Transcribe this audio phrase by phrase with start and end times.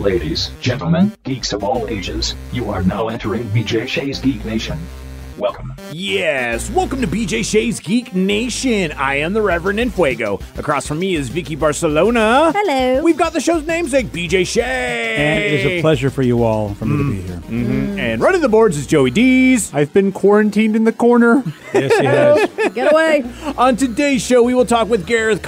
[0.00, 4.78] Ladies, gentlemen, geeks of all ages, you are now entering BJ Shea's Geek Nation.
[5.36, 5.74] Welcome.
[5.92, 8.92] Yes, welcome to BJ Shea's Geek Nation.
[8.92, 10.40] I am the Reverend Infuego.
[10.58, 12.50] Across from me is Vicky Barcelona.
[12.54, 13.02] Hello.
[13.02, 15.16] We've got the show's namesake, BJ Shea.
[15.16, 17.36] And it is a pleasure for you all for me to be here.
[17.50, 17.98] Mhm.
[17.98, 19.70] And running the boards is Joey Dees.
[19.74, 21.42] I've been quarantined in the corner.
[21.74, 22.48] yes, he has.
[22.74, 23.24] Get away.
[23.58, 25.42] On today's show, we will talk with Gareth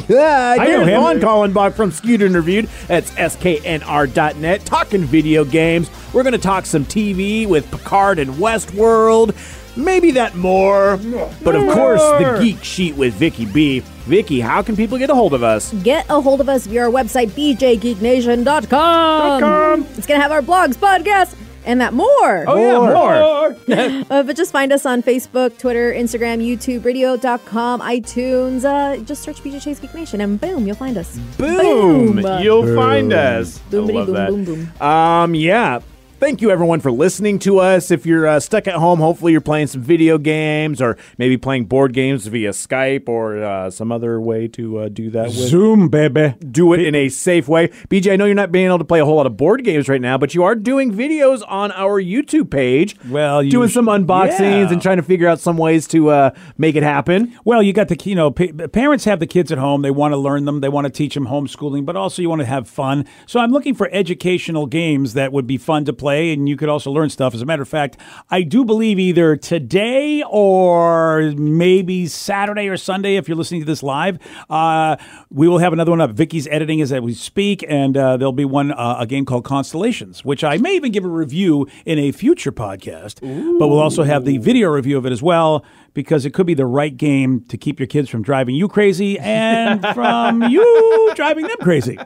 [0.00, 0.20] Collin.
[0.20, 1.00] Yeah, know Gareth him.
[1.00, 2.68] Von Kallenbach from Skewed and Reviewed.
[2.86, 4.64] That's sknr.net.
[4.64, 5.90] Talking video games.
[6.12, 9.34] We're going to talk some TV with Picard and Westworld.
[9.76, 10.98] Maybe that more.
[11.42, 13.80] But of course, the Geek Sheet with Vicky B.
[14.04, 15.72] Vicky, how can people get a hold of us?
[15.82, 19.82] Get a hold of us via our website, bjgeeknation.com.
[19.96, 21.34] It's going to have our blogs, podcasts,
[21.64, 22.44] and that more.
[22.46, 24.04] Oh, yeah, more.
[24.10, 28.64] Uh, but just find us on Facebook, Twitter, Instagram, YouTube, radio.com, iTunes.
[28.64, 31.16] Uh, just search BJ Shea's Geek Nation, and boom, you'll find us.
[31.38, 32.16] Boom!
[32.20, 32.42] Boom.
[32.42, 33.60] You'll find us.
[33.66, 34.28] I Boom, love boom, that.
[34.28, 34.82] boom, boom.
[34.82, 35.80] Um, yeah.
[36.20, 37.90] Thank you, everyone, for listening to us.
[37.90, 41.64] If you're uh, stuck at home, hopefully you're playing some video games or maybe playing
[41.64, 45.34] board games via Skype or uh, some other way to uh, do that with.
[45.34, 46.36] Zoom, baby.
[46.38, 47.68] Do it in a safe way.
[47.88, 49.88] BJ, I know you're not being able to play a whole lot of board games
[49.88, 52.94] right now, but you are doing videos on our YouTube page.
[53.08, 54.72] Well, you doing some unboxings yeah.
[54.72, 57.36] and trying to figure out some ways to uh, make it happen.
[57.44, 59.82] Well, you got the you know pa- parents have the kids at home.
[59.82, 60.60] They want to learn them.
[60.60, 63.04] They want to teach them homeschooling, but also you want to have fun.
[63.26, 66.68] So I'm looking for educational games that would be fun to play, and you could
[66.68, 67.34] also learn stuff.
[67.34, 67.96] As a matter of fact,
[68.30, 73.82] I do believe either today or maybe Saturday or Sunday, if you're listening to this
[73.82, 74.18] live,
[74.50, 74.96] uh,
[75.30, 76.10] we will have another one up.
[76.12, 80.24] Vicky's editing as we speak, and uh, there'll be one uh, a game called Constellations,
[80.24, 83.20] which I may even give a review in a future podcast.
[83.58, 85.64] But we'll also have the video review of it as well
[85.94, 89.18] because it could be the right game to keep your kids from driving you crazy
[89.18, 91.98] and from you driving them crazy.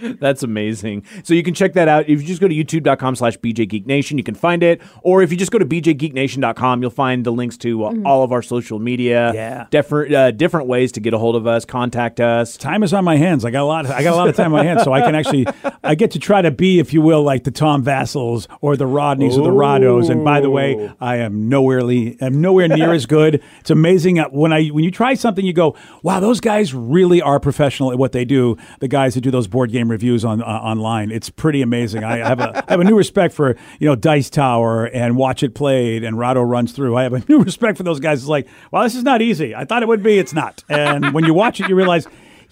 [0.00, 1.04] That's amazing.
[1.24, 2.08] So you can check that out.
[2.08, 4.82] If you just go to youtube.com slash bjgeeknation, you can find it.
[5.02, 8.32] Or if you just go to bjgeeknation.com, you'll find the links to uh, all of
[8.32, 9.32] our social media.
[9.34, 9.66] Yeah.
[9.70, 12.56] Different, uh, different ways to get a hold of us, contact us.
[12.56, 13.44] Time is on my hands.
[13.44, 13.86] I got a lot.
[13.86, 15.46] I got a lot of time on my hands, so I can actually,
[15.82, 18.84] I get to try to be, if you will, like the Tom Vasels or the
[18.86, 20.10] Rodneys or the Rahdos.
[20.10, 23.21] And by the way, I am nowhere, le- I'm nowhere near as good.
[23.24, 27.20] It's amazing uh, when I when you try something, you go, wow, those guys really
[27.22, 28.56] are professional at what they do.
[28.80, 32.04] The guys who do those board game reviews on uh, online, it's pretty amazing.
[32.04, 35.42] I have a I have a new respect for you know Dice Tower and Watch
[35.42, 36.96] It Played and Rahdo runs through.
[36.96, 38.20] I have a new respect for those guys.
[38.20, 39.54] It's like, wow, this is not easy.
[39.54, 40.18] I thought it would be.
[40.18, 40.64] It's not.
[40.68, 42.06] And when you watch it, you realize.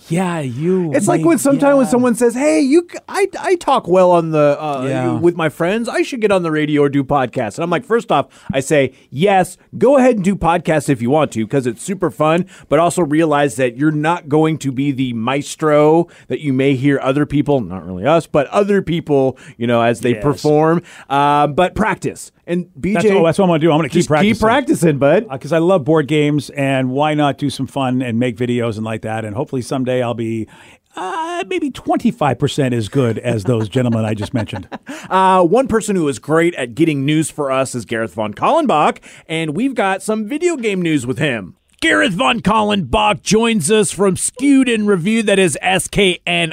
[0.09, 0.93] Yeah, you.
[0.93, 4.57] It's like when sometimes when someone says, "Hey, you, I, I talk well on the
[4.61, 5.19] uh, Yeah.
[5.21, 5.89] with my friends.
[5.89, 8.61] I should get on the radio or do podcasts." And I'm like, first off, I
[8.61, 12.47] say yes, go ahead and do podcasts if you want to because it's super fun.
[12.69, 16.99] But also realize that you're not going to be the maestro that you may hear
[17.01, 20.23] other people, not really us, but other people, you know, as they Yes.
[20.23, 20.83] perform.
[21.09, 22.95] Uh, but practice and BJ.
[22.95, 23.73] That's, what- that's what I'm going to do.
[23.73, 24.35] I'm going to keep practicing.
[24.35, 25.29] keep practicing, bud.
[25.29, 28.85] because I love board games, and why not do some fun and make videos and
[28.85, 29.25] like that?
[29.25, 30.49] And hopefully someday I'll be
[30.97, 34.69] uh, maybe 25% as good as those gentlemen I just mentioned.
[35.09, 38.99] Uh, one person who is great at getting news for us is Gareth von Kallenbach,
[39.27, 41.57] and we've got some video game news with him.
[41.83, 46.45] Gareth von Kallenbach joins us from Skewed and Review, that is sknr.net.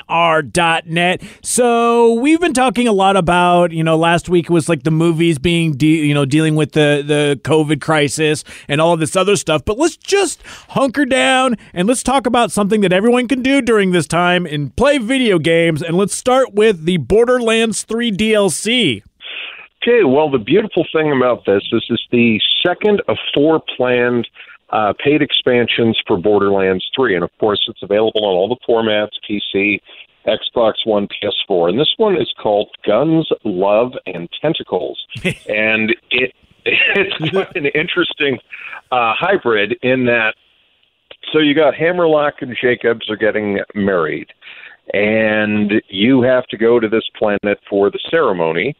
[1.41, 5.37] So we've been talking a lot about, you know, last week was like the movies
[5.37, 9.35] being, de- you know, dealing with the, the COVID crisis and all of this other
[9.35, 9.65] stuff.
[9.65, 13.91] But let's just hunker down and let's talk about something that everyone can do during
[13.91, 15.81] this time and play video games.
[15.81, 19.03] And let's start with the Borderlands 3 DLC.
[19.83, 24.25] Okay, well, the beautiful thing about this, this is the second of four planned
[24.69, 27.15] uh, paid expansions for Borderlands 3.
[27.15, 29.79] And of course, it's available on all the formats PC,
[30.25, 31.69] Xbox One, PS4.
[31.69, 34.99] And this one is called Guns, Love, and Tentacles.
[35.47, 36.33] and it
[36.69, 38.39] it's quite an interesting
[38.91, 40.33] uh, hybrid in that
[41.33, 44.27] so you got Hammerlock and Jakobs are getting married,
[44.93, 48.75] and you have to go to this planet for the ceremony,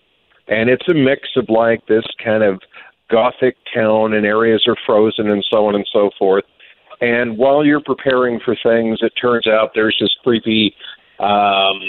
[0.48, 2.62] and it's a mix of like this kind of
[3.10, 6.44] gothic town, and areas are frozen, and so on and so forth.
[7.02, 10.76] And while you're preparing for things, it turns out there's this creepy
[11.20, 11.80] um,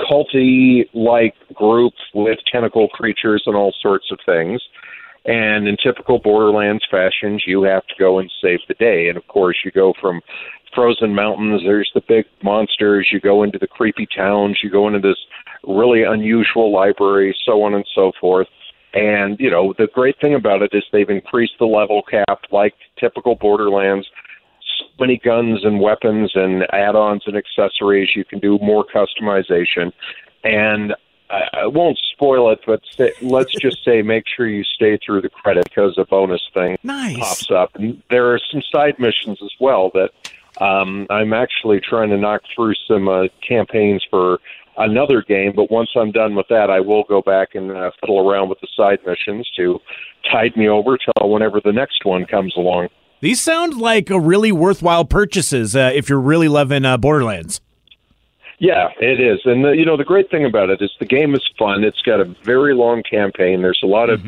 [0.00, 4.60] culty like group with tentacle creatures and all sorts of things.
[5.24, 9.08] And in typical Borderlands fashions, you have to go and save the day.
[9.08, 10.20] And of course, you go from
[10.74, 15.00] frozen mountains, there's the big monsters, you go into the creepy towns, you go into
[15.00, 15.18] this
[15.66, 18.48] really unusual library, so on and so forth.
[18.94, 22.74] And, you know, the great thing about it is they've increased the level cap like
[22.98, 24.06] typical Borderlands.
[24.78, 28.10] So many guns and weapons and add ons and accessories.
[28.14, 29.92] You can do more customization.
[30.44, 30.94] And
[31.30, 35.22] I, I won't spoil it, but say, let's just say make sure you stay through
[35.22, 37.18] the credit because a bonus thing Nice.
[37.18, 37.74] pops up.
[37.74, 40.10] And there are some side missions as well that
[40.62, 44.38] um, I'm actually trying to knock through some uh, campaigns for
[44.76, 45.52] another game.
[45.54, 48.60] But once I'm done with that, I will go back and uh, fiddle around with
[48.60, 49.78] the side missions to
[50.30, 52.88] tide me over till whenever the next one comes along.
[53.20, 57.60] These sound like a really worthwhile purchases uh, if you're really loving uh, Borderlands.
[58.62, 61.34] Yeah, it is, and the, you know the great thing about it is the game
[61.34, 61.82] is fun.
[61.82, 63.60] It's got a very long campaign.
[63.60, 64.20] There's a lot of,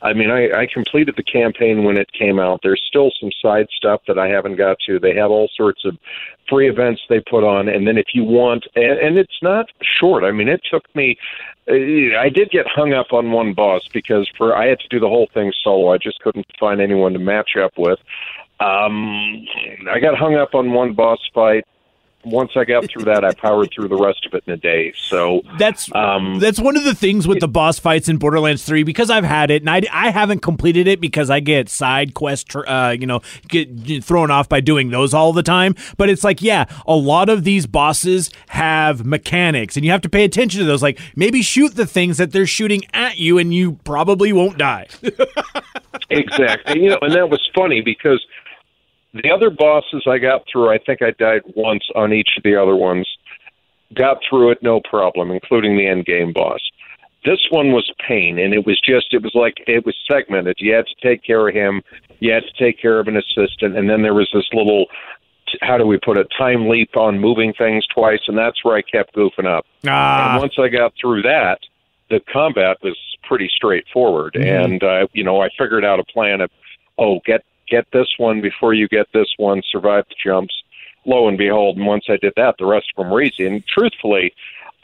[0.00, 2.60] I mean, I, I completed the campaign when it came out.
[2.62, 4.98] There's still some side stuff that I haven't got to.
[4.98, 5.98] They have all sorts of
[6.48, 9.66] free events they put on, and then if you want, and, and it's not
[10.00, 10.24] short.
[10.24, 11.18] I mean, it took me.
[11.68, 15.08] I did get hung up on one boss because for I had to do the
[15.08, 15.92] whole thing solo.
[15.92, 17.98] I just couldn't find anyone to match up with.
[18.58, 19.44] Um,
[19.90, 21.66] I got hung up on one boss fight
[22.24, 24.92] once I got through that, I powered through the rest of it in a day.
[24.96, 28.82] So That's Um, that's one of the things with the boss fights in Borderlands 3
[28.82, 32.54] because I've had it and I, I haven't completed it because I get side quest
[32.54, 35.74] uh, you know get thrown off by doing those all the time.
[35.96, 40.08] But it's like yeah a lot of these bosses have mechanics and you have to
[40.08, 40.82] pay attention to those.
[40.82, 44.86] Like maybe shoot the things that they're shooting at you and you probably won't die.
[46.10, 48.24] Exactly, you know, and that was funny because
[49.14, 52.56] the other bosses I got through, I think I died once on each of the
[52.56, 53.06] other ones.
[53.94, 56.60] Got through it no problem, including the end game boss.
[57.24, 60.56] This one was pain, and it was just it was like it was segmented.
[60.58, 61.82] You had to take care of him,
[62.18, 64.86] you had to take care of an assistant, and then there was this little
[65.60, 68.82] how do we put it time leap on moving things twice, and that's where I
[68.82, 69.66] kept goofing up.
[69.86, 71.58] ah And once I got through that,
[72.08, 76.50] the combat was pretty straightforward, and uh, you know I figured out a plan of,
[76.98, 80.54] oh, get get this one before you get this one, survive the jumps.
[81.04, 83.44] Lo and behold, and once I did that, the rest of them were easy.
[83.44, 84.32] And truthfully,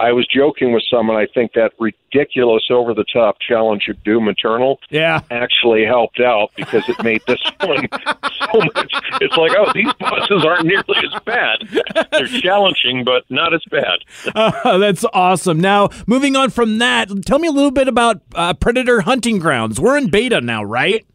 [0.00, 1.16] I was joking with someone.
[1.16, 6.50] I think that ridiculous, over the top challenge of Doom Eternal yeah actually helped out
[6.56, 8.92] because it made this one so much.
[9.20, 12.08] It's like, oh, these bosses aren't nearly as bad.
[12.12, 13.98] They're challenging, but not as bad.
[14.34, 15.60] Uh, that's awesome.
[15.60, 19.80] Now, moving on from that, tell me a little bit about uh, Predator Hunting Grounds.
[19.80, 21.06] We're in beta now, right?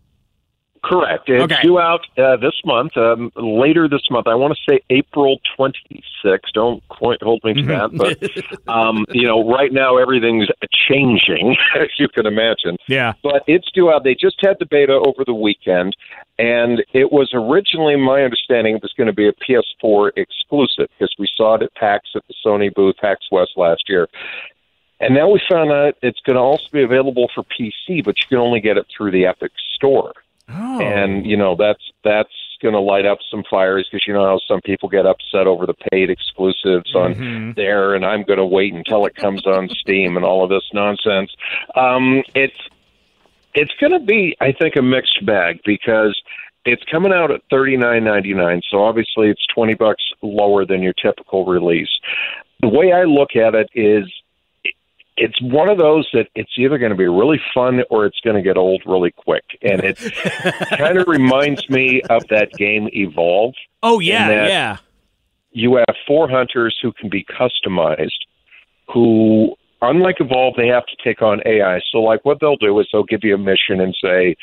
[0.83, 1.29] Correct.
[1.29, 1.61] It's Okay.
[1.61, 4.27] due out uh, this month, um, later this month.
[4.27, 6.51] I want to say April 26th.
[6.53, 7.91] Don't quite hold me to that.
[7.95, 10.49] But, um, you know, right now everything's
[10.89, 12.75] changing, as you can imagine.
[12.89, 13.13] Yeah.
[13.23, 14.03] But it's due out.
[14.03, 15.95] They just had the beta over the weekend,
[16.37, 21.13] and it was originally my understanding it was going to be a PS4 exclusive because
[21.17, 24.09] we saw it at PAX at the Sony booth, PAX West last year.
[24.99, 28.27] And now we found out it's going to also be available for PC, but you
[28.27, 30.13] can only get it through the Epic Store
[30.49, 30.81] Oh.
[30.81, 34.39] and you know that's that's going to light up some fires because you know how
[34.47, 38.73] some people get upset over the paid exclusives on there, and I'm going to wait
[38.73, 41.31] until it comes on Steam and all of this nonsense.
[41.75, 42.57] Um, it's
[43.53, 46.19] it's going to be, I think, a mixed bag because
[46.65, 48.61] it's coming out at thirty nine ninety nine.
[48.69, 51.89] So obviously, it's twenty bucks lower than your typical release.
[52.61, 54.05] The way I look at it is
[55.17, 58.35] it's one of those that it's either going to be really fun or it's going
[58.35, 59.43] to get old really quick.
[59.61, 59.97] And it
[60.77, 63.53] kind of reminds me of that game Evolve.
[63.81, 64.77] Oh yeah, yeah.
[65.51, 68.09] You have four hunters who can be customized,
[68.91, 71.79] who, unlike Evolve, they have to take on AI.
[71.91, 74.35] So, like, what they'll do is they'll give you a mission and say,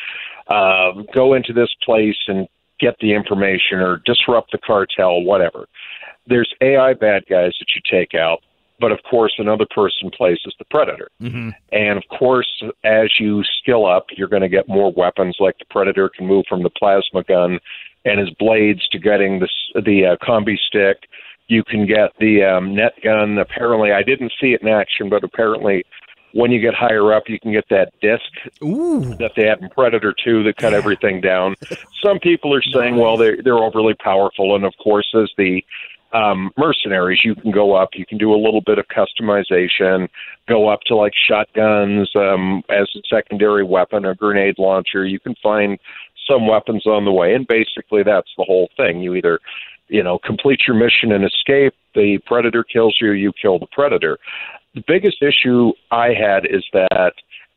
[0.46, 2.46] um, go into this place and
[2.78, 5.66] get the information or disrupt the cartel, whatever.
[6.26, 8.40] There's AI bad guys that you take out,
[8.80, 11.08] but of course, another person plays as the predator.
[11.72, 15.36] And of course, as you skill up, you're going to get more weapons.
[15.38, 17.60] Like the predator can move from the plasma gun
[18.04, 21.08] and his blades to getting the the uh, combi stick.
[21.48, 23.38] You can get the um, net gun.
[23.38, 25.84] Apparently, I didn't see it in action, but apparently,
[26.32, 28.22] when you get higher up, you can get that disc
[28.62, 29.14] Ooh.
[29.16, 31.56] that they had in Predator 2 that cut everything down.
[32.02, 34.54] Some people are saying, well, they're, they're overly powerful.
[34.54, 35.64] And of course, as the
[36.12, 40.08] um, mercenaries, you can go up, you can do a little bit of customization,
[40.48, 45.06] go up to like shotguns um, as a secondary weapon, a grenade launcher.
[45.06, 45.78] You can find
[46.28, 47.34] some weapons on the way.
[47.34, 49.00] And basically, that's the whole thing.
[49.00, 49.40] You either
[49.90, 51.74] you know, complete your mission and escape.
[51.94, 54.18] The predator kills you, you kill the predator.
[54.74, 57.12] the biggest issue I had is that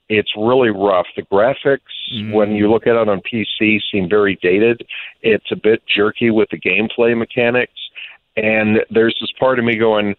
[0.09, 1.05] it's really rough.
[1.15, 4.85] The graphics, when you look at it on PC, seem very dated.
[5.21, 7.79] It's a bit jerky with the gameplay mechanics.
[8.35, 10.15] And there's this part of me going,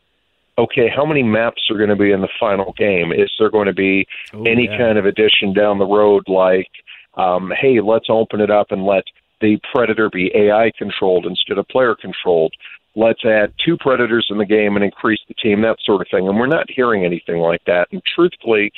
[0.59, 3.13] okay, how many maps are going to be in the final game?
[3.13, 4.07] Is there going to be
[4.47, 6.71] any kind of addition down the road like,
[7.15, 9.05] um, hey, let's open it up and let
[9.41, 12.55] the predator be AI controlled instead of player controlled?
[12.97, 16.29] Let's add two predators in the game and increase the team, that sort of thing.
[16.29, 17.89] And we're not hearing anything like that.
[17.91, 18.73] And truthfully,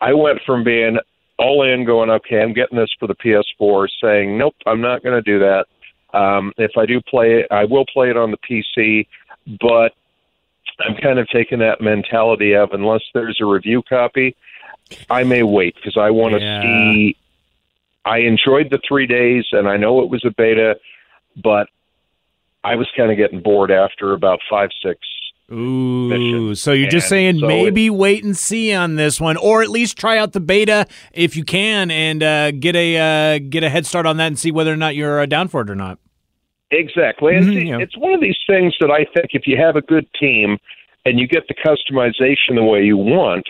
[0.00, 0.98] I went from being
[1.40, 5.16] all in, going, okay, I'm getting this for the PS4, saying, nope, I'm not going
[5.16, 5.66] to do that.
[6.12, 9.06] Um, if I do play it, I will play it on the PC,
[9.60, 9.92] but
[10.80, 14.34] I'm kind of taking that mentality of unless there's a review copy,
[15.08, 16.62] I may wait because I want to Yeah.
[16.62, 17.16] see.
[18.04, 20.78] I enjoyed the three days, and I know it was a beta,
[21.36, 21.68] but
[22.64, 24.98] I was kind of getting bored after about five, six.
[25.52, 26.54] Ooh, mission.
[26.56, 29.98] so you're just saying so maybe wait and see on this one, or at least
[29.98, 32.96] try out the beta if you can, and uh, get a
[33.36, 35.48] uh, get a head start on that and see whether or not you're uh, down
[35.48, 35.98] for it or not.
[36.70, 37.34] Exactly.
[37.34, 37.78] And Mhm, see, yeah.
[37.78, 40.56] it's one of these things that I think if you have a good team
[41.04, 43.44] and you get the customization the way you want,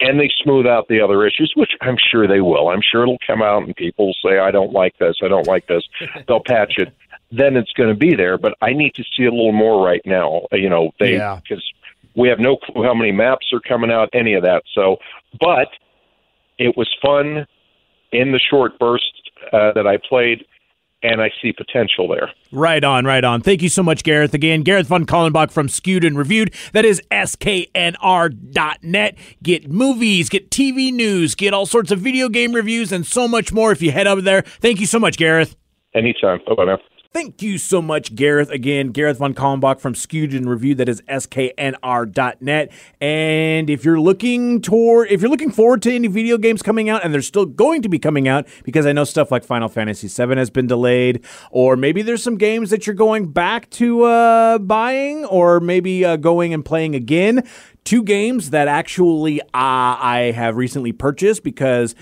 [0.00, 2.68] and they smooth out the other issues, which I'm sure they will.
[2.70, 5.46] I'm sure it'll come out and people will say, I don't like this, I don't
[5.46, 5.82] like this.
[6.26, 6.94] They'll patch it.
[7.32, 8.38] Then it's going to be there.
[8.38, 10.42] But I need to see a little more right now.
[10.52, 11.38] You know, they Yeah.
[11.42, 11.64] because
[12.16, 14.62] we have no clue how many maps are coming out, any of that.
[14.74, 14.96] So,
[15.40, 15.68] but
[16.58, 17.46] it was fun
[18.12, 19.04] in the short burst
[19.52, 20.44] uh, that I played,
[21.02, 22.30] and I see potential there.
[22.52, 23.40] Right on, right on.
[23.40, 24.34] Thank you so much, Gareth.
[24.34, 26.52] Again, Gareth Von Kallenbach from Skewed and Reviewed.
[26.72, 27.00] That is
[28.00, 29.14] sknr.net.
[29.42, 33.52] Get movies, get TV news, get all sorts of video game reviews, and so much
[33.52, 34.42] more if you head over there.
[34.42, 35.56] Thank you so much, Gareth.
[35.94, 36.40] Anytime.
[36.46, 36.78] Bye bye now.
[37.12, 38.50] Thank you so much, Gareth.
[38.50, 40.76] Again, Gareth Von Kallenbach from Skewed and Review.
[40.76, 42.72] That is sknr.net.
[43.00, 47.04] And if you're looking toward, if you're looking forward to any video games coming out,
[47.04, 50.06] and they're still going to be coming out, because I know stuff like Final Fantasy
[50.06, 54.58] VII has been delayed, or maybe there's some games that you're going back to uh,
[54.58, 57.42] buying, or maybe uh, going and playing again.
[57.84, 61.94] Two games that actually uh, I have recently purchased because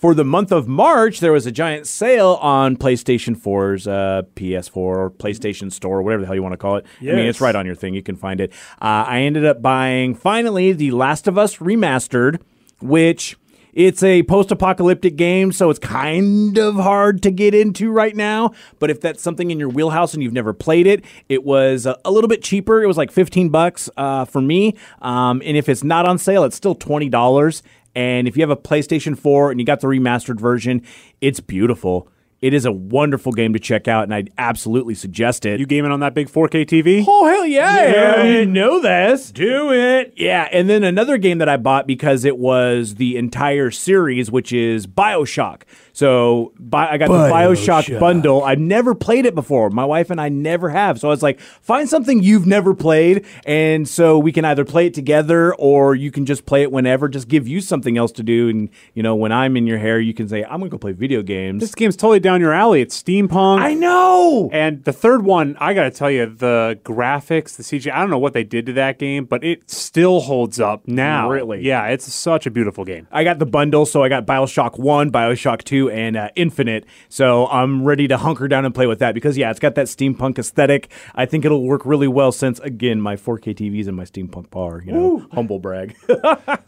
[0.00, 4.76] for the month of March there was a giant sale on PlayStation 4's uh, PS4
[4.76, 6.86] or PlayStation Store, whatever the hell you want to call it.
[7.12, 7.94] I mean, it's right on your thing.
[7.94, 8.52] You can find it.
[8.80, 12.40] Uh, I ended up buying finally The Last of Us Remastered,
[12.80, 13.36] which
[13.78, 18.50] it's a post-apocalyptic game, so it's kind of hard to get into right now.
[18.80, 21.96] But if that's something in your wheelhouse and you've never played it, it was a,
[22.04, 22.82] a little bit cheaper.
[22.82, 24.74] It was like 15 bucks uh, for me.
[25.00, 27.62] Um, and if it's not on sale, it's still twenty dollars.
[27.94, 30.82] And if you have a PlayStation 4 and you got the remastered version,
[31.20, 32.08] it's beautiful.
[32.40, 35.58] It is a wonderful game to check out, and I'd absolutely suggest it.
[35.58, 37.04] You gaming on that big 4K TV?
[37.06, 37.90] Oh hell yeah!
[37.90, 38.14] Yeah.
[38.18, 39.32] I didn't know this.
[39.32, 40.12] Do it.
[40.16, 44.52] Yeah, and then another game that I bought because it was the entire series, which
[44.52, 45.62] is Bioshock.
[45.98, 47.98] So Bi- I got the oh, Bioshock Bioshock.
[47.98, 48.44] bundle.
[48.44, 49.68] I've never played it before.
[49.68, 51.00] My wife and I never have.
[51.00, 54.86] So I was like, find something you've never played, and so we can either play
[54.86, 57.08] it together or you can just play it whenever.
[57.08, 59.98] Just give you something else to do, and you know, when I'm in your hair,
[59.98, 61.60] you can say, I'm gonna go play video games.
[61.60, 62.80] This game's totally down your alley.
[62.80, 63.58] It's steampunk.
[63.58, 64.50] I know.
[64.52, 67.92] And the third one, I got to tell you, the graphics, the CG.
[67.92, 71.28] I don't know what they did to that game, but it still holds up now.
[71.28, 71.60] Really?
[71.62, 73.08] Yeah, it's such a beautiful game.
[73.10, 76.84] I got the bundle, so I got Bioshock 1, Bioshock 2, and uh, Infinite.
[77.08, 79.86] So I'm ready to hunker down and play with that because, yeah, it's got that
[79.86, 80.90] steampunk aesthetic.
[81.14, 84.82] I think it'll work really well since, again, my 4K TVs and my steampunk power,
[84.84, 85.96] you know, humble brag.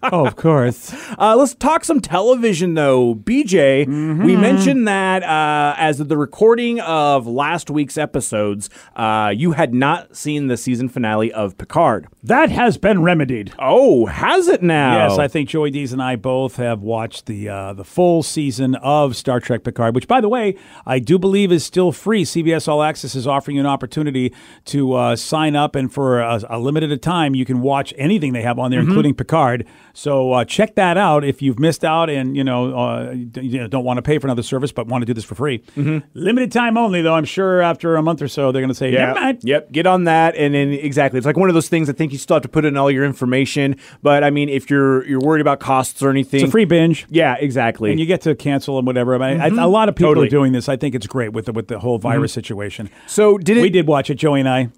[0.02, 0.94] Oh, of course.
[1.18, 3.14] Uh, let's talk some television, though.
[3.14, 3.86] BJ,
[4.24, 9.74] we mentioned that uh, as of the recording of last week's episodes, uh, you had
[9.74, 12.08] not seen the season finale of Picard.
[12.22, 13.52] That has been remedied.
[13.58, 15.08] Oh, has it now?
[15.08, 18.74] Yes, I think Joey Dees and I both have watched the uh, the full season
[18.76, 22.24] of Star Trek Picard, which, by the way, I do believe is still free.
[22.24, 24.32] CBS All Access is offering you an opportunity
[24.66, 28.42] to uh, sign up, and for a, a limited time, you can watch anything they
[28.42, 29.66] have on there, including Picard.
[29.92, 33.66] So uh, check that out if you've missed out and you know, uh, you know
[33.68, 35.62] don't want to pay for another service but want to do this for free.
[36.14, 37.14] Limited time only, though.
[37.14, 39.12] I'm sure after a month or so they're going to say, Yeah.
[39.44, 39.72] Yep.
[39.72, 41.88] Get on that, and then exactly, it's like one of those things.
[41.90, 44.70] I think you still have to put in all your information, but I mean, if
[44.70, 47.06] you're you're worried about costs or anything, It's a free binge.
[47.10, 47.90] Yeah, exactly.
[47.90, 48.99] and you get to cancel and whatever.
[49.22, 49.58] I, I, mm-hmm.
[49.58, 50.26] a lot of people Totally.
[50.26, 50.68] are doing this.
[50.68, 52.38] I think it's great with the, with the whole virus mm-hmm.
[52.38, 52.90] situation.
[53.06, 53.62] so did it?
[53.62, 54.70] We did watch it, Joey and I,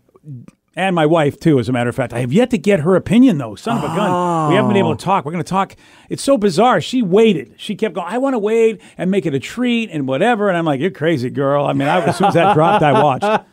[0.75, 1.59] and my wife too.
[1.59, 3.55] As a matter of fact, I have yet to get her opinion though.
[3.55, 5.25] Son of a gun, we haven't been able to talk.
[5.25, 5.77] We're going to talk.
[6.09, 6.81] It's so bizarre.
[6.81, 7.55] She waited.
[7.57, 8.07] She kept going.
[8.09, 10.49] I want to wait and make it a treat and whatever.
[10.49, 11.67] And I'm like, you're crazy, girl.
[11.67, 13.47] I mean, I, as soon as that dropped, I watched.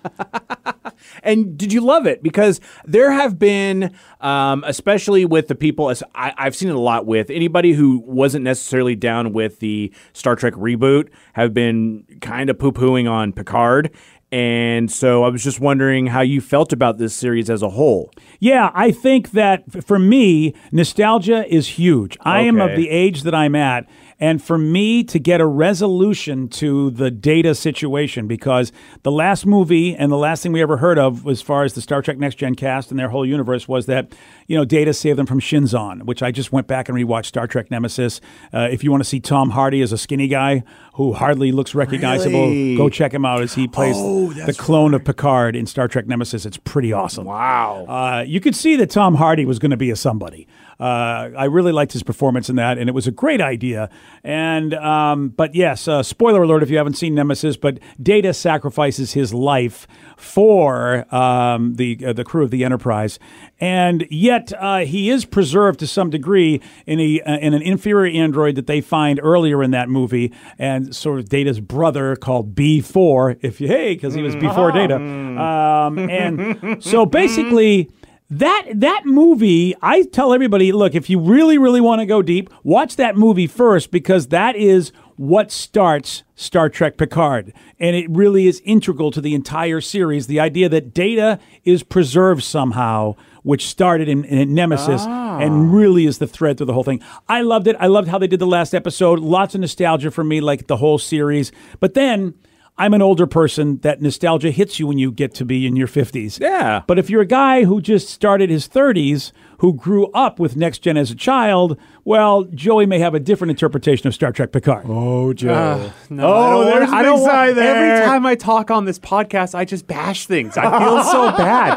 [1.23, 2.21] And did you love it?
[2.23, 6.79] Because there have been, um, especially with the people, as I, I've seen it a
[6.79, 12.49] lot with anybody who wasn't necessarily down with the Star Trek reboot, have been kind
[12.49, 13.91] of poo pooing on Picard.
[14.31, 18.11] And so I was just wondering how you felt about this series as a whole.
[18.39, 22.15] Yeah, I think that for me, nostalgia is huge.
[22.21, 23.87] I am of the age that I'm at.
[24.19, 28.71] And for me to get a resolution to the data situation, because
[29.03, 31.81] the last movie and the last thing we ever heard of, as far as the
[31.81, 34.13] Star Trek Next Gen cast and their whole universe, was that
[34.47, 37.47] you know Data saved them from Shinzon, which I just went back and rewatched Star
[37.47, 38.19] Trek Nemesis.
[38.53, 40.63] Uh, if you want to see Tom Hardy as a skinny guy
[40.95, 42.75] who hardly looks recognizable, Really?
[42.75, 46.07] go check him out as he plays Oh, the clone of Picard in Star Trek
[46.07, 46.45] Nemesis.
[46.45, 47.23] It's pretty awesome.
[47.25, 47.85] Wow.
[47.87, 50.45] Uh, you could see that Tom Hardy was going to be a somebody.
[50.79, 53.89] Uh, I really liked his performance in that, and it was a great idea.
[54.23, 59.11] And um, but yes, uh, spoiler alert if you haven't seen Nemesis, but Data sacrifices
[59.11, 63.19] his life for um, the uh, the crew of the Enterprise,
[63.59, 68.13] and yet uh, he is preserved to some degree in a uh, in an inferior
[68.17, 72.79] android that they find earlier in that movie, and sort of Data's brother called B
[72.79, 73.35] four.
[73.41, 77.91] If you hey, because he was before Data, um, and so basically
[78.29, 82.49] that that movie i tell everybody look if you really really want to go deep
[82.63, 87.51] watch that movie first because that is what starts star trek picard.
[87.77, 90.27] And it really is integral to the entire series.
[90.27, 95.39] The idea that data is preserved somehow which started in, in nemesis ah.
[95.39, 97.01] and really is the thread through the whole thing.
[97.27, 97.75] I loved it.
[97.79, 99.19] I loved how they did the last episode.
[99.19, 101.51] Lots of nostalgia for me like the whole series.
[101.81, 102.33] But then
[102.79, 105.87] I'm an older person that nostalgia hits you when you get to be in your
[105.87, 106.39] 50s.
[106.39, 106.83] Yeah.
[106.87, 110.79] But if you're a guy who just started his 30s, who grew up with Next
[110.79, 114.85] Gen as a child, well, Joey may have a different interpretation of Star Trek Picard.
[114.87, 115.91] Oh, Joe.
[116.09, 117.93] No, Oh, I don't there's want, I don't want- there.
[117.95, 120.57] Every time I talk on this podcast, I just bash things.
[120.57, 121.75] I feel so bad,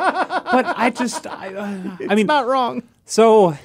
[0.52, 2.85] but I just, I, uh, I mean, not wrong.
[3.06, 3.59] So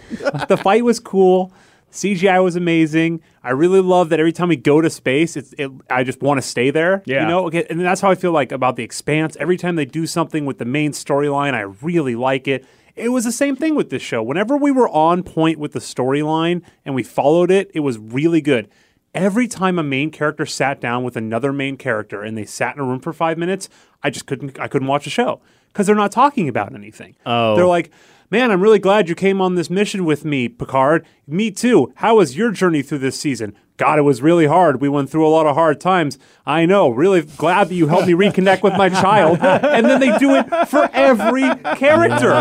[0.47, 1.53] the fight was cool.
[1.91, 3.21] CGI was amazing.
[3.47, 6.37] I really love that every time we go to space, it's it, I just want
[6.37, 7.01] to stay there.
[7.05, 7.21] Yeah.
[7.21, 9.37] You know, okay, and that's how I feel like about the expanse.
[9.39, 12.65] Every time they do something with the main storyline, I really like it.
[12.97, 14.21] It was the same thing with this show.
[14.21, 18.41] Whenever we were on point with the storyline and we followed it, it was really
[18.41, 18.67] good.
[19.13, 22.81] Every time a main character sat down with another main character and they sat in
[22.81, 23.69] a room for five minutes,
[24.03, 25.39] I just couldn't I couldn't watch the show
[25.71, 27.15] because they're not talking about anything.
[27.25, 27.55] Oh.
[27.55, 27.91] They're like,
[28.29, 31.05] Man, I'm really glad you came on this mission with me, Picard.
[31.25, 31.93] Me too.
[31.95, 33.55] How was your journey through this season?
[33.77, 34.81] God, it was really hard.
[34.81, 36.19] We went through a lot of hard times.
[36.45, 36.89] I know.
[36.89, 39.39] Really glad that you helped me reconnect with my child.
[39.39, 41.43] And then they do it for every
[41.77, 42.33] character.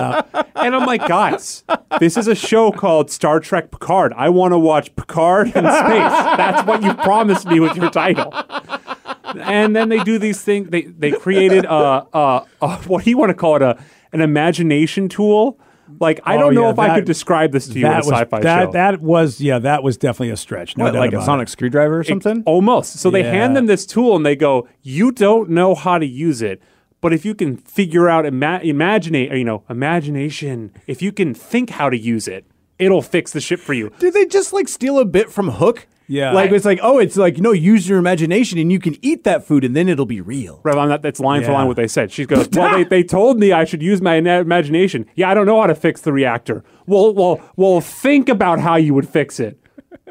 [0.56, 1.62] And I'm like, guys,
[2.00, 4.12] this is a show called Star Trek Picard.
[4.14, 5.62] I want to watch Picard in space.
[5.66, 8.34] That's what you promised me with your title.
[9.40, 10.70] And then they do these things.
[10.70, 13.62] They they created a, a, a what do you want to call it?
[13.62, 13.78] A
[14.12, 15.60] an imagination tool.
[16.00, 17.94] Like I Oh, don't know yeah, if I could describe this to you in a
[17.94, 18.72] that was sci-fi that show.
[18.72, 20.76] that was yeah that was definitely a stretch.
[20.76, 21.50] No What, like a sonic it.
[21.52, 22.42] screwdriver or something?
[22.46, 22.98] Almost.
[22.98, 23.30] So they Yeah.
[23.32, 26.60] hand them this tool and they go, "You don't know how to use it,
[27.00, 31.70] but if you can figure out ima- imagine, you know, imagination, if you can think
[31.70, 32.44] how to use it,
[32.78, 35.86] it'll fix the ship for you." Did they just like steal a bit from Hook?
[36.08, 36.32] Yeah.
[36.32, 39.44] Like it's like, oh, it's like, no, use your imagination and you can eat that
[39.46, 40.60] food and then it'll be real.
[40.62, 41.58] Right, on that, that's line for Yeah.
[41.58, 42.12] line what they said.
[42.12, 45.06] She goes, "Well, they, they told me I should use my ina- imagination.
[45.14, 46.62] Yeah, I don't know how to fix the reactor.
[46.86, 49.58] Well, well, well, think about how you would fix it.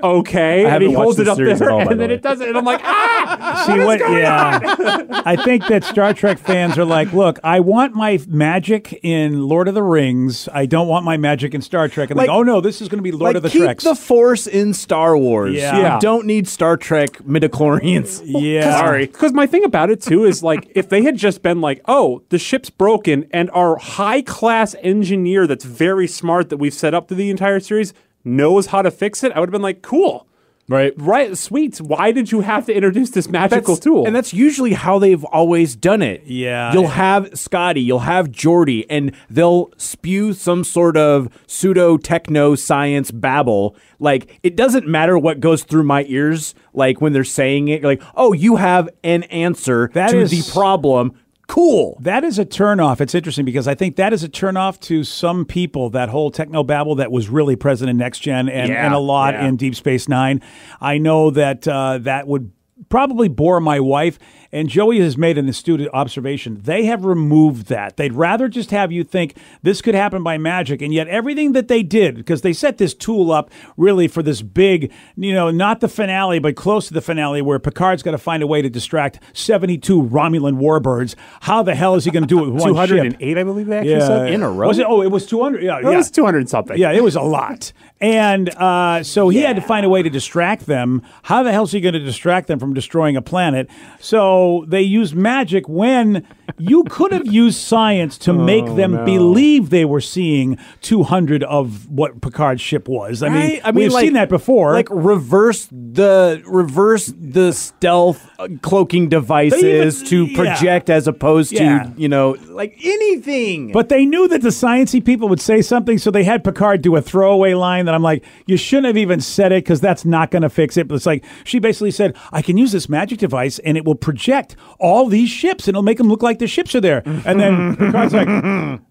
[0.04, 2.16] Okay, I and he holds it up there, all, and the then way.
[2.16, 3.64] it does it, and I'm like, ah!
[3.66, 4.00] See what?
[4.00, 4.60] yeah,
[5.26, 9.68] I think that Star Trek fans are like, look, I want my magic in Lord
[9.68, 10.48] of the Rings.
[10.54, 12.10] I don't want my magic in Star Trek.
[12.12, 13.62] And like, Like- oh no, this is going to be Lord like of the keep
[13.64, 13.84] Treks.
[13.84, 15.56] the Force in Star Wars.
[15.56, 15.76] Yeah.
[15.78, 16.00] You Yeah.
[16.00, 18.22] don't need Star Trek midichlorians.
[18.26, 19.06] yeah, Sorry.
[19.08, 22.22] Because my thing about it too is like if they had just been like, oh,
[22.30, 27.08] the ship's broken and our high class engineer that's very smart that we've set up
[27.08, 27.94] through the entire series
[28.26, 30.28] knows how to fix it, I would have been like, cool.
[30.68, 30.94] Right.
[30.98, 31.78] Right, sweet.
[31.80, 34.08] Why did you have to introduce this magical That's- tool?
[34.08, 36.24] And that's usually how they've always done it.
[36.26, 36.74] Yeah.
[36.74, 43.12] You'll have Scotty, you'll have Geordi, and they'll spew some sort of pseudo techno science
[43.12, 43.76] babble.
[44.00, 48.02] Like, it doesn't matter what goes through my ears, like when they're saying it, like,
[48.16, 51.14] oh, you have an answer That to is- the problem.
[51.48, 51.98] Cool.
[52.02, 53.02] That is a turnoff.
[53.02, 55.90] It's interesting because I think that is a turnoff to some people.
[55.92, 59.00] That whole techno babble that was really present in Next Gen and, Yeah, and a
[59.00, 59.48] lot yeah.
[59.48, 60.42] in Deep Space Nine.
[60.82, 62.52] I know that uh, that would
[62.90, 64.20] probably bore my wife.
[64.56, 66.62] And Joey has made an astute observation.
[66.64, 67.98] They have removed that.
[67.98, 70.82] They'd rather just have you think this could happen by magic.
[70.82, 74.42] And yet, everything that they did, because they set this tool up really for this
[74.42, 78.18] big, you know, not the finale, but close to the finale, where Picard's got to
[78.18, 81.16] find a way to distract 72 Romulan warbirds.
[81.42, 82.96] How the hell is he going to do it with one ship?
[82.96, 84.70] 208, I believe they actually said in a row.
[84.70, 84.86] Was it?
[84.88, 85.64] Oh, it was 200.
[85.64, 85.98] Yeah, It yeah.
[85.98, 86.78] was 200 something.
[86.78, 87.74] Yeah, it was a lot.
[88.00, 91.02] And uh, so he had to find a way to distract them.
[91.24, 93.70] How the hell is he going to distract them from destroying a planet?
[94.00, 96.26] So they use magic when
[96.58, 102.22] you could have used science to make them believe they were seeing 200 of what
[102.22, 103.24] Picard's ship was.
[103.24, 103.62] I mean?
[103.64, 104.74] I mean, we've like- seen that before.
[104.74, 110.54] Like reverse the reverse the stealth uh, cloaking devices They to even- yeah.
[110.56, 111.84] project as opposed Yeah.
[111.84, 113.72] to you know like anything.
[113.72, 116.96] But they knew that the sciency people would say something, so they had Picard do
[116.96, 120.32] a throwaway line that I'm like, you shouldn't have even said it because that's not
[120.32, 120.88] going to fix it.
[120.88, 123.96] But it's like she basically said, I can use this magic device and it will
[123.96, 127.02] project all these ships and it'll make them look like the ships are there.
[127.06, 128.28] And then Picard's like,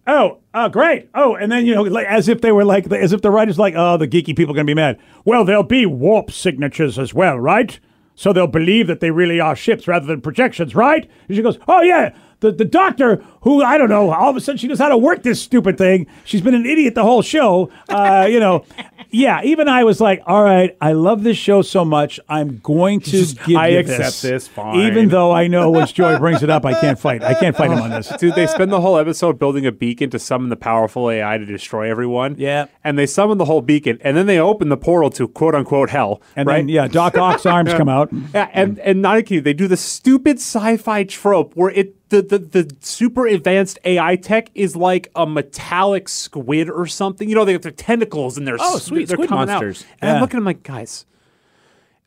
[0.07, 1.09] oh, oh, great.
[1.15, 3.59] Oh, and then you know, like as if they were like, as if the writers
[3.59, 4.99] like, oh, the geeky people are going to be mad.
[5.25, 7.79] Well, there'll be warp signatures as well, right?
[8.17, 11.09] So they'll believe that they really are ships rather than projections, right?
[11.29, 12.15] And she goes, Oh, yeah.
[12.41, 14.99] The, the doctor, who I don't know, all of a sudden she knows how to
[14.99, 16.07] work this stupid thing.
[16.25, 17.71] She's been an idiot the whole show.
[17.89, 18.67] Uh, you know,
[19.15, 22.19] yeah, even I was like, All right, I love this show so much.
[22.29, 24.81] I'm going to give I you accept this, fine.
[24.81, 27.23] Even though I know once Joy brings it up, I can't fight.
[27.23, 28.09] I can't fight him on this.
[28.19, 31.47] Dude, they spend the whole episode building a beacon to summon the powerful AI to
[31.47, 32.35] destroy everyone.
[32.39, 32.67] Yeah.
[32.83, 35.91] And they summon the whole beacon, and then they open the portal to quote unquote
[35.91, 36.21] hell.
[36.35, 36.57] And right?
[36.57, 38.11] then, yeah, Doc Ock's arms come out.
[38.35, 42.39] Yeah, and and not a key, they do the stupid sci-fi trope where it the,
[42.39, 47.29] the the super advanced AI tech is like a metallic squid or something.
[47.29, 49.83] You know, they have their tentacles and they're Oh, sweet, they're squid coming monsters.
[49.83, 49.89] Out.
[50.01, 50.15] And Yeah.
[50.17, 51.07] I'm looking at them like, guys,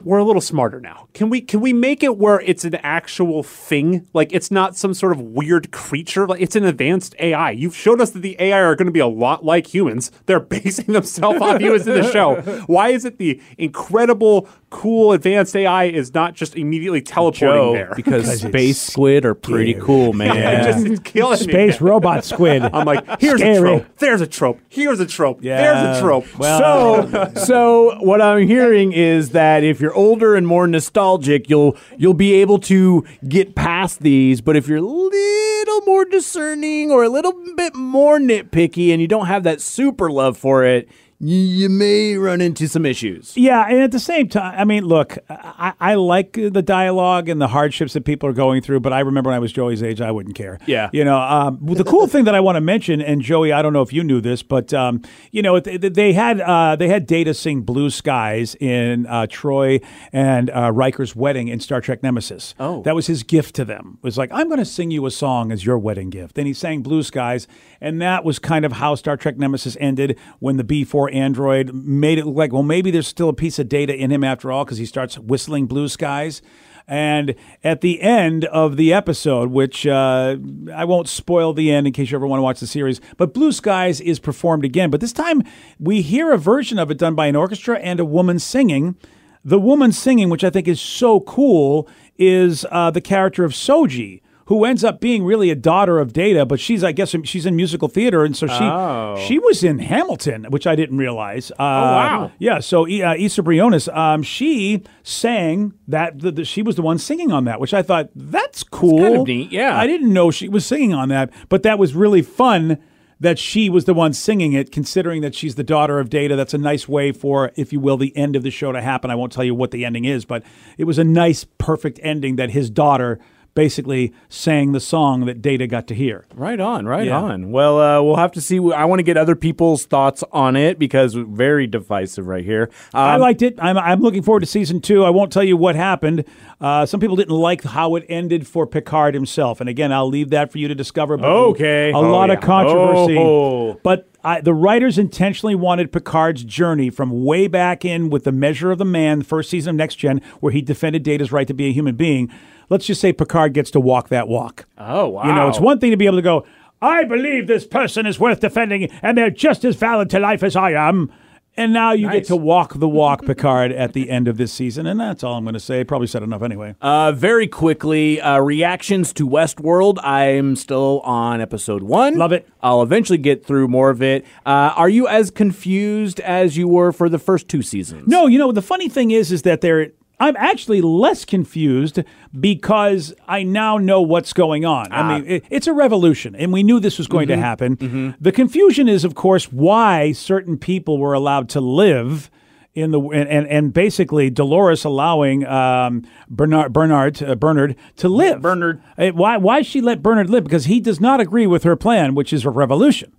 [0.04, 1.08] we're a little smarter now.
[1.14, 4.08] Can we can we make it where it's an actual thing?
[4.14, 6.28] Like it's not some sort of weird creature.
[6.28, 7.50] Like it's an advanced AI.
[7.52, 10.12] You've showed us that the AI are going to be a lot like humans.
[10.28, 12.36] They're basing themselves off humans in the show.
[12.68, 17.94] Why is it the incredible, cool, advanced AI is not just immediately teleporting Joe, there?
[17.96, 20.38] because space squid are pretty cool, man.
[20.38, 21.52] it just it's killing me.
[21.54, 22.62] Space robot squid.
[22.62, 23.58] I'm like, here's Scary.
[23.58, 23.98] a trope.
[23.98, 24.60] There's a trope.
[24.70, 25.44] Here's a trope.
[25.44, 25.58] Yeah.
[25.82, 26.38] There's a trope.
[26.38, 31.78] Well, so so what I'm hearing is that if you're older and more nostalgic, you'll
[31.98, 34.42] you'll be able to get past these.
[34.42, 39.08] But if you're a little more discerning or a little bit more nitpicky and you
[39.08, 40.88] don't have that super love for it,
[41.20, 43.36] you, you may run into some issues.
[43.36, 47.42] Yeah, and at the same time, I mean, look, I, I like the dialogue and
[47.42, 50.00] the hardships that people are going through, but I remember when I was Joey's age,
[50.00, 50.60] I wouldn't care.
[50.68, 50.90] Yeah.
[50.94, 53.74] You know, um, the cool thing that I want to mention, and Joey, I don't
[53.74, 55.02] know if you knew this, but um,
[55.32, 59.84] you know, they, they had uh, they had Data sing "Blue Skies" in uh, Troi
[60.14, 62.54] and uh, Riker's wedding in Star Trek Nemesis.
[62.60, 63.98] Oh, that was his gift to them.
[63.98, 66.38] It was like, I'm going to sing you a song as your wedding gift.
[66.38, 67.48] And he sang "Blue Skies,"
[67.82, 72.18] and that was kind of how Star Trek Nemesis ended when the B android made
[72.18, 74.66] it look like, well, maybe there's still a piece of data in him after all,
[74.66, 76.42] because he starts whistling "Blue Skies."
[76.90, 80.38] And at the end of the episode, which uh,
[80.74, 83.34] I won't spoil the end in case you ever want to watch the series, but
[83.34, 84.90] Blue Skies is performed again.
[84.90, 85.44] But this time
[85.80, 88.96] we hear a version of it done by an orchestra and a woman singing.
[89.44, 94.22] The woman singing, which I think is so cool, is uh, the character of Soji.
[94.48, 97.58] Who ends up being really a daughter of Data, but she's, I guess, she's in
[97.58, 101.52] musical theater, and so she she was in Hamilton, which I didn't realize.
[101.52, 102.32] Uh, oh wow.
[102.40, 106.20] yeah, so uh, Isa Briones, um, she sang that.
[106.20, 109.00] The, the, she was the one singing on that, which I thought that's cool.
[109.00, 109.78] kind of neat, yeah.
[109.78, 112.78] I didn't know she was singing on that, but that was really fun.
[113.20, 116.36] That she was the one singing it, considering that she's the daughter of Data.
[116.36, 119.10] That's a nice way for, if you will, the end of the show to happen.
[119.10, 120.44] I won't tell you what the ending is, but
[120.78, 123.20] it was a nice, perfect ending that his daughter
[123.58, 126.26] basically sang the song that Data got to hear.
[126.36, 127.20] Right on, right Yeah.
[127.20, 127.50] on.
[127.52, 128.58] Well, uh, we'll have to see.
[128.72, 132.70] I want to get other people's thoughts on it because very divisive right here.
[132.94, 133.56] I Um, liked it.
[133.60, 135.04] I'm, I'm looking forward to season two.
[135.04, 136.24] I won't tell you what happened.
[136.62, 139.60] Uh, some people didn't like how it ended for Picard himself.
[139.60, 141.18] And again, I'll leave that for you to discover.
[141.18, 141.90] But Okay.
[141.92, 142.36] A Oh, lot yeah.
[142.36, 143.18] of controversy.
[143.18, 143.80] Oh.
[143.82, 148.70] But I, the writers intentionally wanted Picard's journey from way back in with the Measure
[148.72, 151.54] of the Man, the first season of Next Gen, where he defended Data's right to
[151.56, 152.30] be a human being.
[152.70, 154.66] Let's just say Picard gets to walk that walk.
[154.78, 155.26] Oh wow!
[155.26, 156.46] You know, it's one thing to be able to go,
[156.82, 160.56] I believe this person is worth defending and they're just as valid to life as
[160.56, 161.12] I am.
[161.60, 164.86] And now you get to walk the walk, Picard, at the end of this season.
[164.86, 165.84] And that's all I'm going to say.
[165.84, 166.76] Probably said enough anyway.
[166.80, 169.98] Uh, very quickly, uh, reactions to Westworld.
[170.04, 172.16] I'm still on episode one.
[172.16, 172.48] Love it.
[172.62, 174.24] I'll eventually get through more of it.
[174.46, 178.08] Uh, are you as confused as you were for the first two seasons?
[178.08, 179.94] No, you know, the funny thing is, is that they're.
[180.20, 182.00] I'm actually less confused
[182.38, 184.92] because I now know what's going on.
[184.92, 188.16] I mean, it, it's a revolution, and we knew this was going to happen.
[188.20, 192.32] The confusion is, of course, why certain people were allowed to live.
[192.74, 198.44] In the and, and, basically Dolores allowing um, Bernard Bernard uh, Bernard to live.
[198.44, 198.84] Bernard.
[198.98, 200.44] Why why she let Bernard live?
[200.44, 203.12] Because he does not agree with her plan, which is a revolution.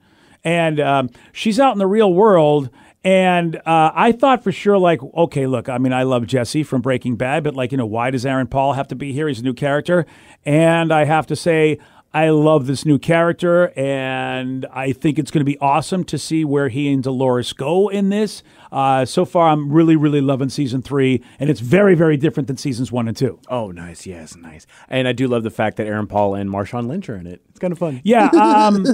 [0.44, 2.70] And um, she's out in the real world.
[3.04, 6.82] And uh, I thought for sure, like, okay, look, I mean, I love Jesse from
[6.82, 9.28] Breaking Bad, but like, you know, why does Aaron Paul have to be here?
[9.28, 10.04] He's a new character.
[10.44, 11.78] And I have to say,
[12.12, 16.42] I love this new character, and I think it's going to be awesome to see
[16.42, 18.42] where he and Dolores go in this.
[18.70, 22.56] Uh, so far, I'm really, really loving season three, and it's very, very different than
[22.56, 23.40] seasons one and two.
[23.48, 24.06] Oh, nice.
[24.06, 24.66] Yes, nice.
[24.88, 27.42] And I do love the fact that Aaron Paul and Marshawn Lynch are in it.
[27.50, 28.00] It's kind of fun.
[28.04, 28.84] Yeah, um,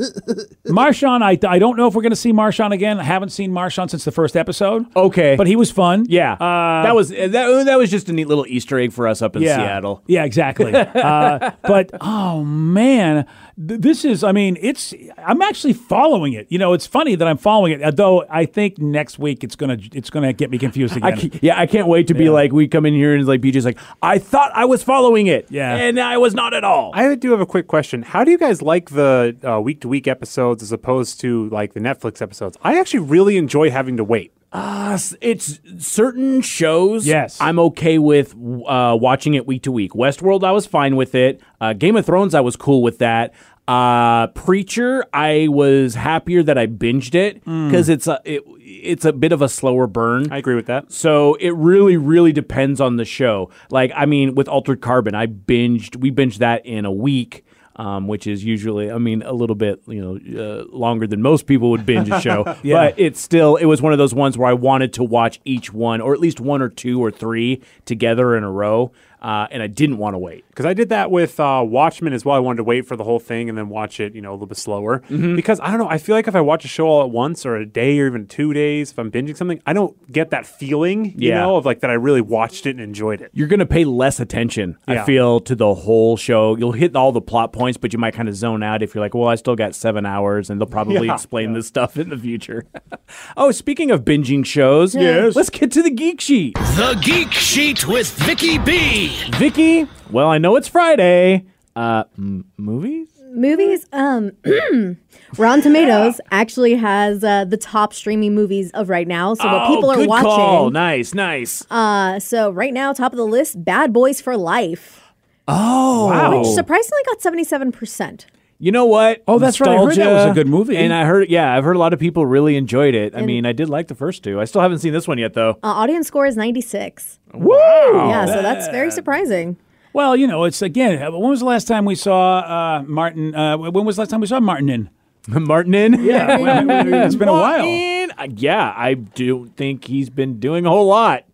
[0.67, 1.23] Marshawn.
[1.23, 2.99] I, I don't know if we're going to see Marshawn again.
[2.99, 4.87] I haven't seen Marshawn since the first episode.
[4.97, 5.37] Okay.
[5.37, 6.07] but he was fun.
[6.09, 9.23] Yeah, Uh, that was that, that was just a neat little Easter egg for us
[9.23, 9.57] up in yeah.
[9.57, 10.03] Seattle.
[10.07, 10.75] Yeah, exactly.
[10.75, 14.25] uh, but oh man, this is.
[14.25, 14.95] I mean, it's.
[15.19, 16.47] I'm actually following it.
[16.51, 17.97] You know, it's funny that I'm following it.
[17.97, 21.31] Though I think next week it's gonna it's gonna get me confused I again.
[21.31, 23.41] ca- yeah, I can't wait to be like we come in here and it's like
[23.41, 25.75] BJ's like I thought I was following it, Yeah.
[25.77, 26.91] and I was not at all.
[26.95, 28.03] I do have a quick question.
[28.03, 31.81] How do you guys like the week to week episodes as opposed to like the
[31.81, 32.57] Netflix episodes?
[32.63, 34.33] I actually really enjoy having to wait.
[34.57, 37.05] Uh, it's certain shows.
[37.05, 37.37] Yes.
[37.41, 38.35] I'm okay with
[38.69, 39.95] uh, watching it week to week.
[39.95, 41.41] Westworld, I was fine with it.
[41.61, 43.35] Uh, Game of Thrones, I was cool with that.
[43.67, 49.13] Uh, Preacher, I was happier that I binged it because it's a it, it's a
[49.13, 50.31] bit of a slower burn.
[50.31, 50.93] I agree with that.
[50.93, 53.51] So it really, really depends on the show.
[53.71, 55.97] Like, I mean, with Altered Carbon, I binged.
[55.97, 57.44] We binged that in a week,
[57.77, 61.47] um, which is usually, I mean, a little bit, you know, uh, longer than most
[61.47, 62.45] people would binge a show.
[62.65, 65.73] But it's still, it was one of those ones where I wanted to watch each
[65.73, 69.63] one, or at least one or two or three together in a row, uh, and
[69.63, 70.45] I didn't want to wait.
[70.49, 72.37] Because I did that with uh, Watchmen as well.
[72.37, 74.35] I wanted to wait for the whole thing and then watch it, you know, a
[74.35, 75.01] little bit slower.
[75.09, 75.35] Mm-hmm.
[75.35, 77.47] Because I don't know, I feel like if I watch a show all at once
[77.47, 80.45] or a day or even two days, if I'm binging something, I don't get that
[80.47, 81.41] feeling, you Yeah.
[81.41, 83.31] know, of like that I really watched it and enjoyed it.
[83.33, 86.57] You're going to pay less attention, I feel, to the whole show.
[86.57, 89.03] You'll hit all the plot points, but you might kind of zone out if you're
[89.03, 92.09] like, well, I still got seven hours, and they'll probably Yeah, explain this stuff in
[92.11, 92.65] the future.
[93.37, 95.35] oh, speaking of binging shows, Yes.
[95.37, 96.55] let's get to the Geek Sheet.
[96.55, 99.09] The Geek Sheet with Vicky B.
[99.37, 101.45] Vicky, well, I know it's Friday.
[101.77, 103.09] Uh, m- movies?
[103.33, 103.85] Movies.
[103.93, 104.31] Um,
[105.37, 109.35] Rotten Tomatoes actually has uh, the top streaming movies of right now.
[109.35, 110.31] So what people oh, are good watching.
[110.31, 110.71] Call.
[110.71, 111.67] Nice, nice.
[111.69, 115.04] Uh, so right now, top of the list, Bad Boys for Life,
[115.49, 116.39] oh, Wow.
[116.39, 118.27] which surprisingly got seventy-seven percent.
[118.59, 119.23] You know what?
[119.27, 119.71] Oh, that's right.
[119.71, 120.77] I heard that was a good movie.
[120.77, 123.15] And I heard, yeah, I've heard a lot of people really enjoyed it.
[123.15, 124.41] I mean, I did like the first two.
[124.41, 125.59] I still haven't seen this one yet, though.
[125.63, 127.19] Uh, audience score is ninety-six.
[127.35, 127.53] Woo!
[127.57, 129.57] Yeah, so that's very surprising.
[129.93, 131.03] Well, you know, it's again.
[131.03, 133.35] uh, When was the last time we saw uh, Martin?
[133.35, 134.91] Uh, when was the last time we saw Martin in?
[135.29, 136.03] Martin in?
[136.05, 136.37] Yeah,
[137.07, 137.59] it's been a while.
[137.59, 141.25] Martin, uh, yeah, I do think he's been doing a whole lot.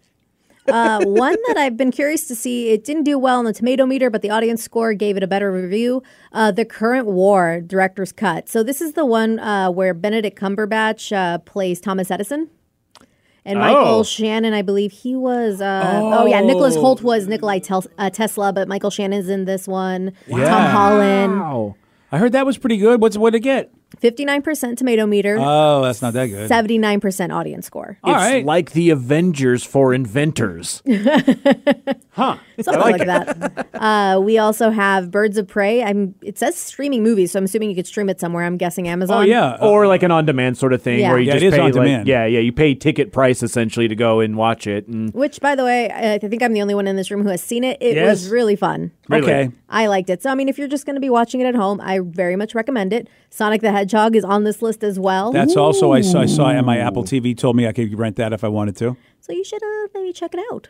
[0.70, 3.86] Uh, one that I've been curious to see, it didn't do well on the tomato
[3.86, 6.02] meter, but the audience score gave it a better review.
[6.32, 8.48] Uh, the Current War director's cut.
[8.48, 12.48] So this is the one uh, where Benedict Cumberbatch uh, plays Thomas Edison.
[13.44, 14.02] And Michael Oh.
[14.02, 15.62] Shannon, I believe he was.
[15.62, 16.26] Uh, oh.
[16.26, 20.12] yeah, Nicholas Hoult was Nikolai Tel- uh, Tesla, but Michael Shannon's in this one.
[20.28, 21.76] Tom Holland, Wow.
[22.12, 23.00] I heard that was pretty good.
[23.00, 23.72] What's what did it get?
[24.00, 26.48] Fifty-nine percent tomato meter, Oh, that's not that good.
[26.48, 27.98] seventy-nine percent audience score.
[28.02, 28.44] All it's right.
[28.44, 30.82] like the Avengers for inventors.
[32.12, 32.36] Huh.
[32.60, 33.68] Something like, that.
[33.72, 35.82] Uh, we also have Birds of Prey.
[35.82, 36.14] I'm.
[36.22, 38.44] It says streaming movies, so I'm assuming you could stream it somewhere.
[38.44, 39.18] I'm guessing Amazon.
[39.18, 39.56] Oh yeah.
[39.60, 41.10] or like an on-demand sort of thing Yeah.
[41.10, 43.86] where you Yeah, just is pay on like- yeah, yeah, you pay ticket price essentially
[43.88, 44.86] to go and watch it.
[44.88, 47.22] And Which, by the way, I I think I'm the only one in this room
[47.22, 47.78] who has seen it.
[47.80, 48.08] It Yes.
[48.24, 48.90] was really fun.
[49.12, 49.50] Okay.
[49.68, 50.22] I liked it.
[50.22, 52.36] So, I mean, if you're just going to be watching it at home, I very
[52.36, 53.08] much recommend it.
[53.30, 55.32] Sonic the Hedgehog is on this list as well.
[55.32, 58.16] That's also I saw, I saw and my Apple TV told me I could rent
[58.16, 58.96] that if I wanted to.
[59.20, 60.68] so you should uh, maybe check it out.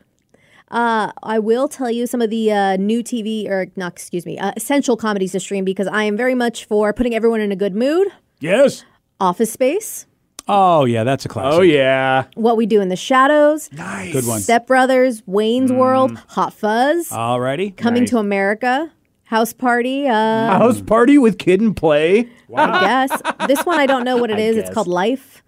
[0.70, 4.38] Uh, I will tell you some of the uh, new TV, or not, excuse me,
[4.38, 7.56] uh, essential comedies to stream because I am very much for putting everyone in a
[7.56, 8.08] good mood.
[8.38, 8.84] Yes.
[9.18, 10.06] Office Space,
[10.48, 11.58] Oh yeah, that's a classic.
[11.58, 14.12] oh yeah, What We Do in the Shadows, Nice.
[14.12, 14.40] Good one.
[14.40, 17.76] Step Brothers, Wayne's World, Hot Fuzz, Alrighty.
[17.76, 18.90] Coming to America,
[19.24, 20.08] House Party.
[20.08, 20.12] Uh,
[20.58, 22.28] house party with Kid 'n Play.
[22.56, 24.56] I guess this one I don't know what it is.
[24.56, 25.42] It's called Life.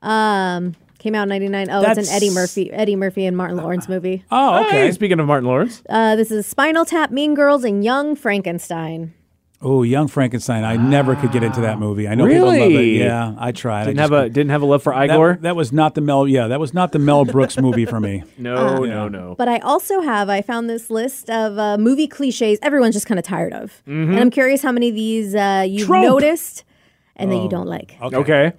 [0.00, 1.70] Um, came out in '99.
[1.70, 4.24] Oh, it's an Eddie Murphy, Eddie Murphy and Martin Lawrence movie.
[4.30, 4.86] Oh okay.
[4.86, 9.14] Hey, speaking of Martin Lawrence, Uh, this is Spinal Tap, Mean Girls, and Young Frankenstein.
[9.62, 10.64] Oh, Young Frankenstein.
[10.64, 12.08] I never could get into that movie.
[12.08, 12.98] I know people love it.
[12.98, 13.84] Yeah, I tried.
[13.84, 15.38] Didn't I have just a didn't have a love for Igor.
[15.42, 16.26] that was not the Mel.
[16.26, 18.24] Yeah, that was not the Mel Brooks movie for me.
[18.38, 19.34] no, no, no.
[19.38, 23.18] But I also have, I found this list of uh, movie cliches everyone's just kind
[23.18, 23.82] of tired of.
[23.86, 26.02] And I'm curious how many of these uh, you've Trope.
[26.02, 26.64] noticed
[27.16, 27.96] and that you don't like.
[28.00, 28.52] Okay.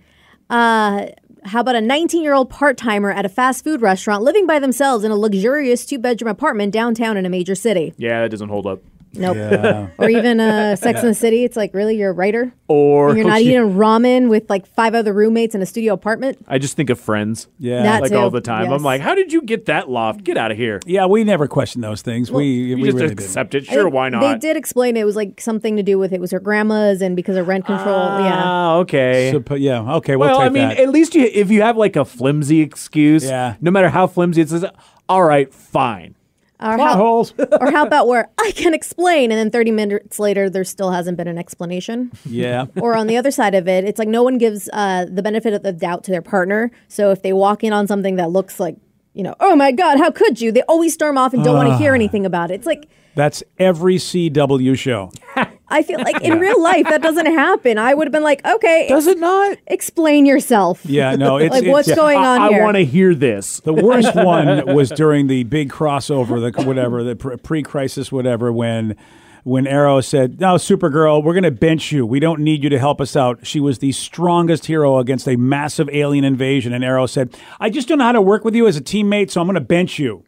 [0.49, 1.07] Uh,
[1.45, 4.59] how about a 19 year old part timer at a fast food restaurant living by
[4.59, 7.93] themselves in a luxurious two bedroom apartment downtown in a major city?
[7.97, 8.79] Yeah, that doesn't hold up.
[9.13, 9.37] Nope.
[9.37, 9.87] Yeah.
[9.99, 11.43] Or even uh, Sex in the City.
[11.43, 11.95] It's like, really?
[11.97, 12.53] You're a writer?
[12.67, 16.37] Or And you're not eating ramen with like five other roommates in a studio apartment?
[16.47, 17.47] I just think of friends.
[17.59, 17.83] Yeah.
[17.83, 18.17] That Like too.
[18.17, 18.63] all the time.
[18.65, 18.73] Yes.
[18.73, 20.23] I'm like, how did you get that loft?
[20.23, 20.79] Get out of here.
[20.85, 22.31] yeah, we never question those things.
[22.31, 23.19] we You we just really didn't.
[23.19, 23.65] accept it.
[23.65, 24.21] Sure, think why not?
[24.21, 27.15] They did explain it was like something to do with it was her grandma's and
[27.15, 27.95] because of rent control.
[28.19, 28.41] yeah.
[28.43, 29.31] Ah, okay.
[29.35, 29.93] Supp- yeah.
[29.97, 30.15] Okay.
[30.15, 30.79] We'll, well, take I mean, that.
[30.79, 33.55] at least you, if you have like a flimsy excuse, Yeah.
[33.61, 34.65] no matter how flimsy it is,
[35.07, 36.15] all right, fine.
[36.63, 37.33] Or Plot how, holes.
[37.61, 41.17] or how about where I can explain and then 30 minutes later there still hasn't
[41.17, 42.11] been an explanation?
[42.25, 42.65] yeah.
[42.81, 45.53] or on the other side of it, it's like no one gives uh, the benefit
[45.53, 46.71] of the doubt to their partner.
[46.87, 48.77] So if they walk in on something that looks like,
[49.13, 50.51] you know, oh my God, how could you?
[50.51, 51.77] They always storm off and don't want to Ah.
[51.77, 52.55] hear anything about it.
[52.55, 55.11] It's like, That's every CW show.
[55.73, 57.77] I feel like in real life that doesn't happen.
[57.77, 59.57] I would have been like, okay, Does it not?
[59.67, 60.85] explain yourself.
[60.85, 61.15] Yeah.
[61.15, 61.37] No.
[61.37, 61.95] It's like it's, what's yeah.
[61.95, 62.63] going on I, here?
[62.63, 63.59] want to hear this.
[63.61, 68.95] The worst one was during the big crossover, the whatever, the pre- pre-crisis, whatever, when
[69.43, 72.05] when Arrow said, "No, Supergirl, we're going to bench you.
[72.05, 75.35] We don't need you to help us out." She was the strongest hero against a
[75.35, 78.67] massive alien invasion, and Arrow said, "I just don't know how to work with you
[78.67, 80.23] as a teammate, so I'm going to bench you."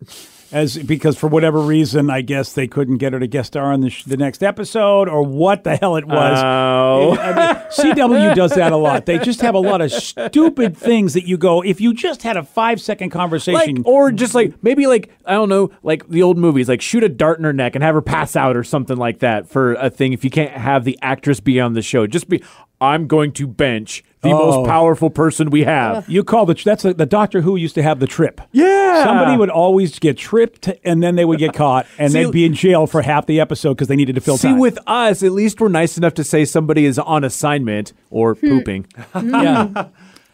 [0.51, 3.81] As because for whatever reason, I guess they couldn't get her to guest star on
[3.81, 6.39] the, sh- the next episode, or what the hell it was.
[6.43, 7.17] Oh.
[7.19, 9.05] I mean, CW does that a lot.
[9.05, 12.37] They just have a lot of stupid things that you go, if you just had
[12.37, 13.77] a five second conversation.
[13.77, 17.03] Like, or just like maybe like I don't know, like the old movies, like shoot
[17.03, 19.73] a dart in her neck and have her pass out or something like that for
[19.73, 20.13] a thing.
[20.13, 22.43] If you can't have the actress be on the show, just be
[22.81, 24.57] I'm going to bench the Oh.
[24.61, 26.07] most powerful person we have.
[26.09, 28.41] You call the that's the, the Doctor Who used to have the trip.
[28.51, 29.03] Yeah.
[29.03, 32.45] somebody would always get tripped, and then they would get caught, and See- they'd be
[32.45, 34.59] in jail for half the episode because they needed to fill See, time.
[34.59, 38.47] with us, at least we're nice enough to say somebody is on assignment or Hmm.
[38.47, 38.85] pooping.
[39.23, 39.87] yeah,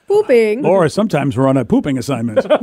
[0.08, 0.66] Pooping.
[0.66, 2.46] or sometimes we're on a pooping assignment.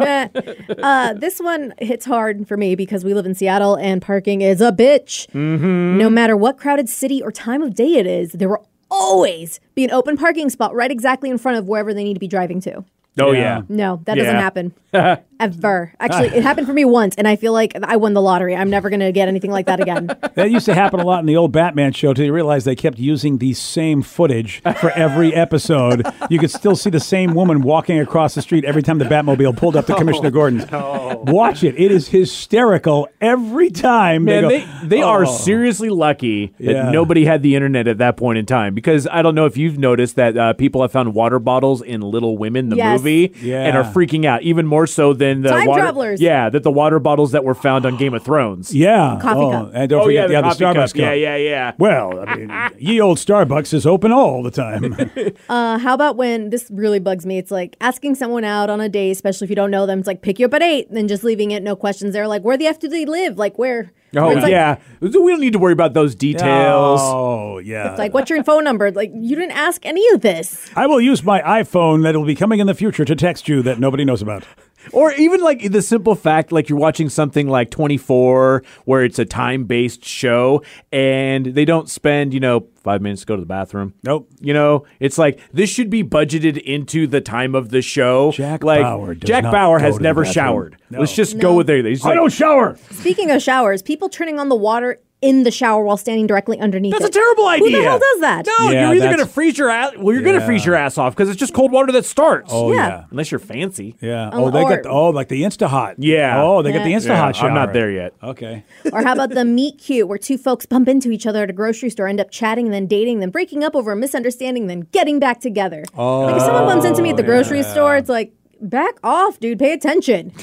[0.78, 4.60] Uh, this one hits hard for me because we live in Seattle and parking is
[4.60, 5.26] a bitch.
[5.30, 5.98] Mm-hmm.
[5.98, 9.84] No matter what crowded city or time of day it is, there will always be
[9.84, 12.60] an open parking spot right exactly in front of wherever they need to be driving
[12.62, 12.84] to.
[13.18, 13.62] Oh Yeah.
[13.68, 14.40] No, that doesn't Yeah.
[14.40, 14.74] happen.
[15.40, 15.92] Ever.
[16.00, 18.56] Actually, it happened for me once, and I feel like I won the lottery.
[18.56, 20.06] I'm never going to get anything like that again.
[20.34, 22.12] that used to happen a lot in the old Batman show.
[22.14, 26.06] Till you realize they kept using the same footage for every episode.
[26.30, 29.56] You could still see the same woman walking across the street every time the Batmobile
[29.56, 30.64] pulled up to Commissioner Gordon's.
[30.70, 34.24] Watch it; it is hysterical every time.
[34.24, 36.90] Man, go, they, they are "Oh." seriously lucky that Yeah.
[36.90, 38.74] nobody had the internet at that point in time.
[38.74, 42.00] Because I don't know if you've noticed that uh, people have found water bottles in
[42.00, 42.98] Little Women, the Yes.
[42.98, 43.64] movie, Yeah.
[43.64, 45.80] and are freaking out even more so than the Time water.
[45.80, 46.20] travelers.
[46.20, 48.74] Yeah, that the water bottles that were found on Game of Thrones.
[48.74, 49.18] Yeah.
[49.20, 49.70] Coffee oh, cup.
[49.74, 50.92] And don't oh forget yeah, the, the, other coffee Starbucks cup.
[50.92, 50.96] cup.
[50.96, 51.72] Yeah, yeah, yeah.
[51.78, 54.96] Well, I mean, ye old Starbucks is open all the time.
[55.48, 57.38] Uh, how about when this really bugs me?
[57.38, 59.98] It's like asking someone out on a date, especially if you don't know them.
[59.98, 62.12] It's like pick you up at eight, then just leaving it, no questions.
[62.12, 63.38] They're like, where the f do they live?
[63.38, 63.90] Like where?
[64.16, 67.00] Oh It's like- yeah, we don't need to worry about those details.
[67.02, 67.90] Oh, yeah.
[67.90, 68.90] It's like, what's your phone number?
[68.90, 70.70] Like, you didn't ask any of this.
[70.74, 73.78] I will use my iPhone that'll be coming in the future to text you that
[73.78, 74.44] nobody knows about.
[74.92, 79.24] Or even like the simple fact, like you're watching something like 24, where it's a
[79.24, 83.46] time based show and they don't spend, you know, five minutes to go to the
[83.46, 83.94] bathroom.
[84.02, 84.30] Nope.
[84.40, 88.32] You know, it's like this should be budgeted into the time of the show.
[88.32, 90.76] Jack like, Bauer does Jack not Bauer has never showered.
[90.90, 91.00] No.
[91.00, 91.42] Let's just No.
[91.42, 91.82] go with there.
[91.84, 92.76] He's I like, don't shower.
[92.90, 96.92] Speaking of showers, people turning on the water in the shower while standing directly underneath
[96.92, 97.66] That's a terrible idea.
[97.70, 98.46] Who the hell does that?
[98.46, 99.94] No, Yeah, you're either going to freeze your ass.
[99.96, 102.50] Well, you're going to freeze your ass off because it's just cold water that starts.
[102.52, 102.86] Oh, Yeah.
[102.88, 103.04] yeah.
[103.10, 103.96] Unless you're fancy.
[104.00, 104.30] Yeah.
[104.32, 105.96] Oh, Oh, they or- got the, oh, like the Insta Hot.
[105.98, 106.40] Yeah.
[106.40, 107.48] Oh, they got the Insta Hot shower.
[107.48, 108.14] I'm not there yet.
[108.22, 108.64] Okay.
[108.92, 111.52] Or how about the meet cute, where two folks bump into each other at a
[111.52, 115.18] grocery store, end up chatting, then dating, then breaking up over a misunderstanding, then getting
[115.18, 115.84] back together.
[115.96, 116.22] Oh.
[116.22, 119.38] like if someone bumps into me at the oh, grocery store, it's like, back off,
[119.40, 119.58] dude.
[119.58, 120.32] Pay attention.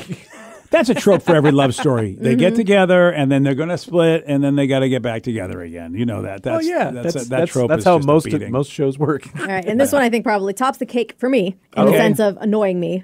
[0.76, 2.16] That's a trope for every love story.
[2.20, 2.40] They Mm-hmm.
[2.40, 5.24] get together and then they're going to split and then they got to get back
[5.24, 5.94] together again.
[5.94, 6.44] You know that.
[6.44, 8.52] That's, oh yeah, That's, that's, that that's, trope that's is how just a most beating.
[8.52, 9.24] most shows work.
[9.40, 11.92] All right, and this one I think probably tops the cake for me in the
[11.94, 13.04] sense of annoying me.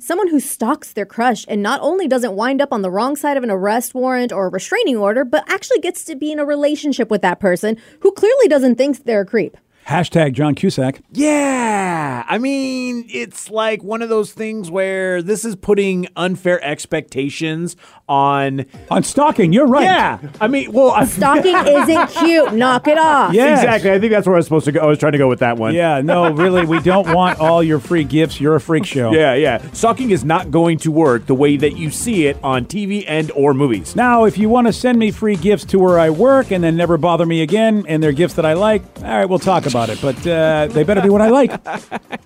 [0.00, 3.36] Someone who stalks their crush and not only doesn't wind up on the wrong side
[3.36, 6.44] of an arrest warrant or a restraining order, but actually gets to be in a
[6.44, 9.56] relationship with that person who clearly doesn't think they're a creep.
[9.86, 11.00] Hashtag John Cusack.
[11.12, 12.24] Yeah.
[12.26, 17.76] I mean, it's like one of those things where this is putting unfair expectations
[18.08, 18.66] on.
[18.90, 19.84] On stalking, you're right.
[19.84, 20.18] Yeah.
[20.40, 22.52] I mean, well, I, Stalking isn't cute.
[22.54, 23.32] Knock it off.
[23.32, 23.90] Yeah, exactly.
[23.90, 24.80] I think that's where I was supposed to go.
[24.80, 25.74] I was trying to go with that one.
[25.74, 28.40] Yeah, no, really, we don't want all your free gifts.
[28.40, 29.12] You're a freak show.
[29.12, 29.58] Yeah, yeah.
[29.72, 33.30] Stalking is not going to work the way that you see it on TV and
[33.32, 33.96] or movies.
[33.96, 36.76] Now, if you want to send me free gifts to where I work and then
[36.76, 39.88] never bother me again, and they're gifts that I like, all right, we'll talk about
[39.88, 40.00] it.
[40.00, 41.50] But uh, they better be what I like.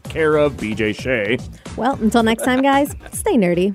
[0.05, 1.39] Care of BJ Shea.
[1.77, 3.75] Well, until next time, guys, stay nerdy.